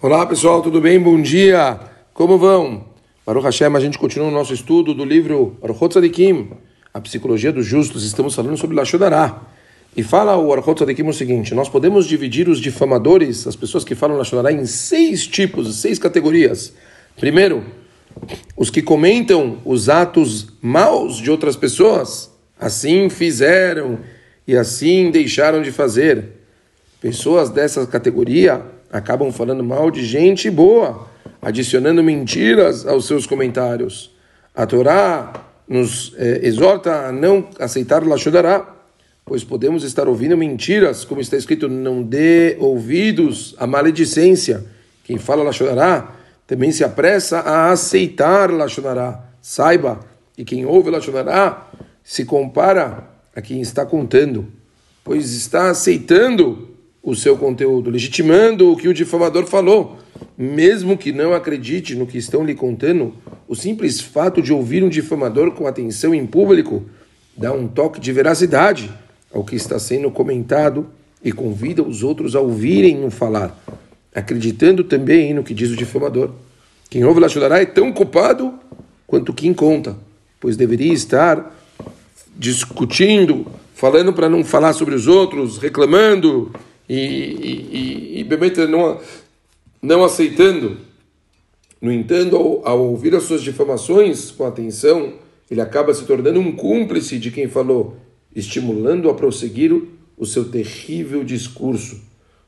Olá 0.00 0.24
pessoal, 0.24 0.62
tudo 0.62 0.80
bem? 0.80 1.00
Bom 1.00 1.20
dia! 1.20 1.76
Como 2.14 2.38
vão? 2.38 2.84
Baruch 3.26 3.44
Hashem, 3.44 3.74
a 3.74 3.80
gente 3.80 3.98
continua 3.98 4.28
o 4.28 4.30
nosso 4.30 4.54
estudo 4.54 4.94
do 4.94 5.04
livro 5.04 5.56
Archot 5.60 5.88
Tzadikim, 5.88 6.52
a 6.94 7.00
psicologia 7.00 7.50
dos 7.50 7.66
justos. 7.66 8.04
Estamos 8.04 8.32
falando 8.32 8.56
sobre 8.56 8.76
Lachonará. 8.76 9.42
E 9.96 10.04
fala 10.04 10.36
o 10.36 10.52
Archot 10.52 10.76
Tzadikim 10.76 11.02
o 11.02 11.12
seguinte: 11.12 11.52
nós 11.52 11.68
podemos 11.68 12.06
dividir 12.06 12.48
os 12.48 12.60
difamadores, 12.60 13.44
as 13.48 13.56
pessoas 13.56 13.82
que 13.82 13.96
falam 13.96 14.16
Lachonará, 14.16 14.52
em 14.52 14.66
seis 14.66 15.26
tipos, 15.26 15.80
seis 15.80 15.98
categorias. 15.98 16.72
Primeiro, 17.16 17.64
os 18.56 18.70
que 18.70 18.80
comentam 18.80 19.58
os 19.64 19.88
atos 19.88 20.46
maus 20.62 21.16
de 21.16 21.28
outras 21.28 21.56
pessoas, 21.56 22.30
assim 22.56 23.10
fizeram 23.10 23.98
e 24.46 24.56
assim 24.56 25.10
deixaram 25.10 25.60
de 25.60 25.72
fazer. 25.72 26.34
Pessoas 27.00 27.50
dessa 27.50 27.84
categoria 27.84 28.77
acabam 28.92 29.32
falando 29.32 29.62
mal 29.62 29.90
de 29.90 30.04
gente 30.04 30.50
boa, 30.50 31.06
adicionando 31.40 32.02
mentiras 32.02 32.86
aos 32.86 33.06
seus 33.06 33.26
comentários. 33.26 34.10
A 34.54 34.66
Torá 34.66 35.32
nos 35.68 36.14
eh, 36.16 36.40
exorta 36.42 37.08
a 37.08 37.12
não 37.12 37.48
aceitar 37.58 38.06
Lashodará, 38.06 38.76
pois 39.24 39.44
podemos 39.44 39.84
estar 39.84 40.08
ouvindo 40.08 40.36
mentiras, 40.36 41.04
como 41.04 41.20
está 41.20 41.36
escrito, 41.36 41.68
não 41.68 42.02
dê 42.02 42.56
ouvidos 42.58 43.54
à 43.58 43.66
maledicência. 43.66 44.64
Quem 45.04 45.18
fala 45.18 45.42
Lashodará 45.42 46.14
também 46.48 46.72
se 46.72 46.82
apressa 46.82 47.40
a 47.40 47.70
aceitar 47.70 48.50
Lashonará. 48.50 49.22
Saiba, 49.40 50.00
e 50.36 50.44
quem 50.44 50.64
ouve 50.64 50.90
Lashonará 50.90 51.68
se 52.02 52.24
compara 52.24 53.06
a 53.36 53.42
quem 53.42 53.60
está 53.60 53.84
contando, 53.84 54.48
pois 55.04 55.30
está 55.34 55.68
aceitando 55.68 56.67
o 57.02 57.14
seu 57.14 57.36
conteúdo, 57.36 57.90
legitimando 57.90 58.72
o 58.72 58.76
que 58.76 58.88
o 58.88 58.94
difamador 58.94 59.46
falou. 59.46 59.98
Mesmo 60.36 60.96
que 60.96 61.12
não 61.12 61.32
acredite 61.32 61.94
no 61.94 62.06
que 62.06 62.18
estão 62.18 62.44
lhe 62.44 62.54
contando, 62.54 63.14
o 63.46 63.54
simples 63.54 64.00
fato 64.00 64.42
de 64.42 64.52
ouvir 64.52 64.82
um 64.82 64.88
difamador 64.88 65.52
com 65.52 65.66
atenção 65.66 66.14
em 66.14 66.26
público 66.26 66.84
dá 67.36 67.52
um 67.52 67.68
toque 67.68 68.00
de 68.00 68.12
veracidade 68.12 68.90
ao 69.32 69.44
que 69.44 69.56
está 69.56 69.78
sendo 69.78 70.10
comentado 70.10 70.86
e 71.22 71.32
convida 71.32 71.82
os 71.82 72.02
outros 72.02 72.34
a 72.34 72.40
ouvirem 72.40 73.04
o 73.04 73.10
falar 73.10 73.56
acreditando 74.18 74.84
também 74.84 75.32
no 75.32 75.44
que 75.44 75.54
diz 75.54 75.70
o 75.70 75.76
difamador. 75.76 76.30
Quem 76.90 77.04
ouve 77.04 77.20
Lachudara 77.20 77.60
é 77.60 77.66
tão 77.66 77.92
culpado 77.92 78.54
quanto 79.06 79.32
quem 79.32 79.54
conta, 79.54 79.96
pois 80.40 80.56
deveria 80.56 80.92
estar 80.92 81.54
discutindo, 82.36 83.46
falando 83.74 84.12
para 84.12 84.28
não 84.28 84.44
falar 84.44 84.72
sobre 84.72 84.94
os 84.94 85.06
outros, 85.06 85.58
reclamando 85.58 86.52
e, 86.88 86.96
e, 86.96 88.20
e, 88.20 88.20
e 88.20 88.66
não, 88.66 89.00
não 89.82 90.04
aceitando. 90.04 90.78
No 91.80 91.92
entanto, 91.92 92.36
ao, 92.36 92.66
ao 92.66 92.84
ouvir 92.86 93.14
as 93.14 93.24
suas 93.24 93.42
difamações 93.42 94.30
com 94.30 94.44
atenção, 94.44 95.12
ele 95.50 95.60
acaba 95.60 95.94
se 95.94 96.04
tornando 96.04 96.40
um 96.40 96.52
cúmplice 96.52 97.18
de 97.18 97.30
quem 97.30 97.48
falou, 97.48 97.96
estimulando 98.34 99.08
a 99.08 99.14
prosseguir 99.14 99.72
o 100.16 100.26
seu 100.26 100.44
terrível 100.44 101.22
discurso. 101.22 102.00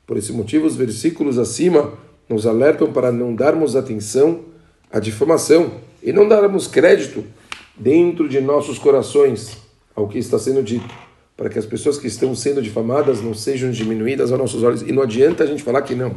Por 0.06 0.16
esse 0.16 0.32
motivo, 0.32 0.66
os 0.66 0.76
versículos 0.76 1.38
acima 1.38 1.92
nos 2.28 2.46
alertam 2.46 2.92
para 2.92 3.12
não 3.12 3.34
darmos 3.34 3.76
atenção 3.76 4.40
à 4.90 4.98
difamação 4.98 5.72
e 6.02 6.12
não 6.12 6.26
darmos 6.26 6.66
crédito 6.66 7.24
dentro 7.76 8.28
de 8.28 8.40
nossos 8.40 8.78
corações 8.78 9.56
ao 9.94 10.08
que 10.08 10.18
está 10.18 10.38
sendo 10.38 10.62
dito, 10.62 10.88
para 11.40 11.48
que 11.48 11.58
as 11.58 11.64
pessoas 11.64 11.96
que 11.96 12.06
estão 12.06 12.34
sendo 12.34 12.60
difamadas 12.60 13.22
não 13.22 13.32
sejam 13.32 13.70
diminuídas 13.70 14.30
aos 14.30 14.38
nossos 14.38 14.62
olhos. 14.62 14.82
E 14.82 14.92
não 14.92 15.02
adianta 15.02 15.42
a 15.42 15.46
gente 15.46 15.62
falar 15.62 15.80
que 15.80 15.94
não. 15.94 16.16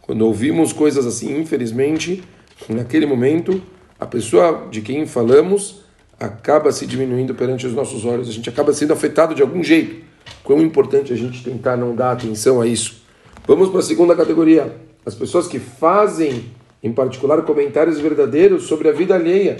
Quando 0.00 0.22
ouvimos 0.22 0.72
coisas 0.72 1.04
assim, 1.04 1.38
infelizmente, 1.38 2.24
naquele 2.70 3.04
momento, 3.04 3.60
a 4.00 4.06
pessoa 4.06 4.66
de 4.70 4.80
quem 4.80 5.04
falamos 5.04 5.82
acaba 6.18 6.72
se 6.72 6.86
diminuindo 6.86 7.34
perante 7.34 7.66
os 7.66 7.74
nossos 7.74 8.06
olhos, 8.06 8.26
a 8.26 8.32
gente 8.32 8.48
acaba 8.48 8.72
sendo 8.72 8.94
afetado 8.94 9.34
de 9.34 9.42
algum 9.42 9.62
jeito. 9.62 10.02
Quão 10.42 10.62
importante 10.62 11.12
a 11.12 11.16
gente 11.16 11.44
tentar 11.44 11.76
não 11.76 11.94
dar 11.94 12.12
atenção 12.12 12.58
a 12.58 12.66
isso. 12.66 13.02
Vamos 13.46 13.68
para 13.68 13.80
a 13.80 13.82
segunda 13.82 14.16
categoria. 14.16 14.74
As 15.04 15.14
pessoas 15.14 15.46
que 15.46 15.58
fazem, 15.58 16.46
em 16.82 16.90
particular, 16.90 17.42
comentários 17.42 18.00
verdadeiros 18.00 18.62
sobre 18.62 18.88
a 18.88 18.92
vida 18.92 19.14
alheia. 19.14 19.58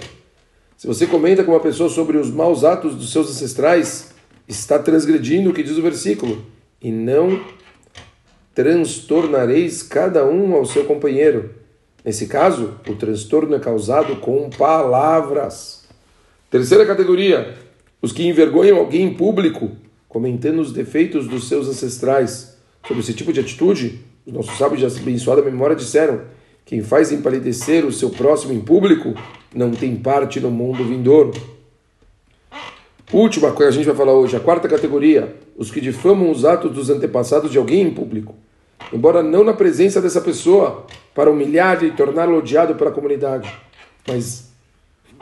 Se 0.75 0.87
você 0.87 1.05
comenta 1.05 1.43
com 1.43 1.51
uma 1.51 1.59
pessoa 1.59 1.89
sobre 1.89 2.17
os 2.17 2.31
maus 2.31 2.63
atos 2.63 2.95
dos 2.95 3.11
seus 3.11 3.29
ancestrais, 3.29 4.14
está 4.47 4.79
transgredindo 4.79 5.49
o 5.49 5.53
que 5.53 5.63
diz 5.63 5.77
o 5.77 5.81
versículo. 5.81 6.45
E 6.81 6.91
não 6.91 7.41
transtornareis 8.53 9.83
cada 9.83 10.25
um 10.25 10.53
ao 10.53 10.65
seu 10.65 10.85
companheiro. 10.85 11.51
Nesse 12.03 12.27
caso, 12.27 12.79
o 12.87 12.95
transtorno 12.95 13.55
é 13.55 13.59
causado 13.59 14.15
com 14.17 14.49
palavras. 14.49 15.85
Terceira 16.49 16.85
categoria: 16.85 17.55
os 18.01 18.11
que 18.11 18.27
envergonham 18.27 18.77
alguém 18.77 19.03
em 19.03 19.13
público, 19.13 19.71
comentando 20.07 20.59
os 20.59 20.71
defeitos 20.71 21.27
dos 21.27 21.47
seus 21.47 21.67
ancestrais. 21.67 22.55
Sobre 22.87 23.01
esse 23.01 23.15
tipo 23.15 23.33
de 23.33 23.39
atitude, 23.39 24.01
os 24.25 24.31
nossos 24.31 24.57
sábios 24.57 24.79
de 24.79 24.99
abençoada 25.01 25.41
memória 25.41 25.75
disseram: 25.75 26.21
quem 26.63 26.81
faz 26.81 27.11
empalidecer 27.11 27.85
o 27.85 27.91
seu 27.91 28.09
próximo 28.09 28.53
em 28.53 28.59
público 28.59 29.13
não 29.53 29.71
tem 29.71 29.95
parte 29.95 30.39
no 30.39 30.51
mundo 30.51 30.83
vindouro. 30.83 31.31
Última 33.13 33.51
coisa 33.51 33.71
que 33.71 33.75
a 33.75 33.83
gente 33.83 33.85
vai 33.85 33.95
falar 33.95 34.13
hoje, 34.13 34.35
a 34.35 34.39
quarta 34.39 34.67
categoria, 34.67 35.35
os 35.55 35.69
que 35.69 35.79
difamam 35.79 36.31
os 36.31 36.43
atos 36.43 36.71
dos 36.71 36.89
antepassados 36.89 37.51
de 37.51 37.57
alguém 37.57 37.81
em 37.83 37.93
público, 37.93 38.35
embora 38.91 39.21
não 39.21 39.43
na 39.43 39.53
presença 39.53 40.01
dessa 40.01 40.19
pessoa, 40.19 40.85
para 41.13 41.29
humilhar 41.29 41.83
e 41.83 41.91
torná-lo 41.91 42.37
odiado 42.37 42.75
pela 42.75 42.91
comunidade, 42.91 43.53
mas 44.07 44.49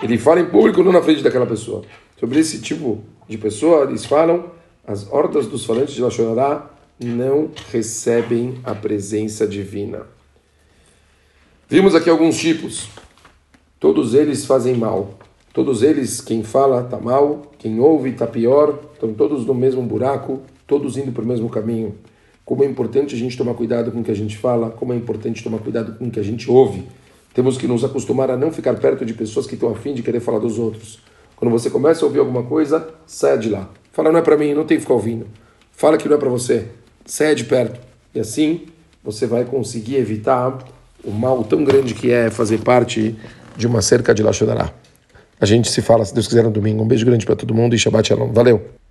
ele 0.02 0.18
fala 0.18 0.40
em 0.40 0.46
público, 0.46 0.82
não 0.82 0.92
na 0.92 1.02
frente 1.02 1.22
daquela 1.22 1.46
pessoa. 1.46 1.84
Sobre 2.20 2.40
esse 2.40 2.62
tipo 2.62 3.04
de 3.28 3.38
pessoa, 3.38 3.84
eles 3.84 4.06
falam, 4.06 4.52
as 4.88 5.12
hordas 5.12 5.46
dos 5.46 5.66
falantes 5.66 5.94
de 5.94 6.02
Lachonará 6.02 6.70
não 7.00 7.52
recebem 7.72 8.60
a 8.64 8.74
presença 8.74 9.46
divina. 9.46 10.08
Vimos 11.70 11.96
aqui 11.96 12.10
alguns 12.10 12.38
tipos. 12.38 12.88
Todos 13.80 14.14
eles 14.14 14.46
fazem 14.46 14.76
mal. 14.76 15.18
Todos 15.54 15.84
eles, 15.84 16.20
quem 16.20 16.42
fala 16.42 16.82
está 16.82 17.00
mal, 17.00 17.52
quem 17.60 17.80
ouve 17.80 18.10
está 18.10 18.26
pior, 18.26 18.80
estão 18.92 19.14
todos 19.14 19.46
no 19.46 19.54
mesmo 19.54 19.84
buraco, 19.84 20.42
todos 20.66 20.98
indo 20.98 21.12
para 21.12 21.24
o 21.24 21.28
mesmo 21.28 21.48
caminho. 21.48 21.94
Como 22.44 22.64
é 22.64 22.66
importante 22.66 23.14
a 23.14 23.18
gente 23.18 23.38
tomar 23.38 23.54
cuidado 23.54 23.92
com 23.92 24.02
o 24.02 24.04
que 24.04 24.10
a 24.10 24.16
gente 24.16 24.36
fala, 24.36 24.72
como 24.72 24.94
é 24.94 24.96
importante 24.96 25.44
tomar 25.44 25.60
cuidado 25.60 25.96
com 25.96 26.08
o 26.08 26.12
que 26.12 26.20
a 26.20 26.24
gente 26.24 26.50
ouve. 26.50 26.84
Temos 27.36 27.56
que 27.56 27.68
nos 27.68 27.84
acostumar 27.84 28.32
a 28.32 28.36
não 28.36 28.52
ficar 28.52 28.74
perto 28.80 29.06
de 29.06 29.14
pessoas 29.14 29.46
que 29.46 29.54
estão 29.54 29.70
afim 29.70 29.94
de 29.94 30.02
querer 30.02 30.20
falar 30.20 30.40
dos 30.40 30.58
outros. 30.58 31.00
Quando 31.36 31.52
você 31.52 31.70
começa 31.70 32.04
a 32.04 32.08
ouvir 32.08 32.20
alguma 32.20 32.42
coisa, 32.42 32.90
saia 33.06 33.38
de 33.38 33.50
lá. 33.50 33.70
Fala, 33.92 34.12
não 34.12 34.20
é 34.20 34.24
para 34.24 34.36
mim, 34.36 34.56
não 34.56 34.66
tem 34.66 34.78
que 34.78 34.82
ficar 34.82 34.96
ouvindo. 34.96 35.28
Fala 35.72 35.98
que 36.00 36.10
não 36.10 36.16
é 36.16 36.20
para 36.20 36.30
você 36.30 36.68
saia 37.06 37.36
de 37.36 37.44
perto. 37.44 37.80
E 38.14 38.20
assim 38.20 38.62
você 39.04 39.28
vai 39.28 39.46
conseguir 39.46 39.98
evitar 39.98 40.58
o 41.04 41.12
mal 41.12 41.44
tão 41.44 41.64
grande 41.64 41.94
que 41.94 42.12
é 42.12 42.32
fazer 42.32 42.60
parte 42.60 43.16
de 43.56 43.68
uma 43.68 43.82
cerca 43.82 44.14
de 44.14 44.24
Lachonará. 44.24 44.74
A 45.44 45.46
gente 45.46 45.70
se 45.70 45.82
fala, 45.82 46.06
se 46.06 46.14
Deus 46.14 46.26
quiser, 46.26 46.42
no 46.42 46.50
domingo. 46.50 46.82
Um 46.82 46.88
beijo 46.88 47.06
grande 47.06 47.26
para 47.26 47.36
todo 47.36 47.54
mundo 47.54 47.76
e 47.76 47.78
Shabbat 47.78 48.08
Shalom. 48.08 48.32
Valeu! 48.32 48.83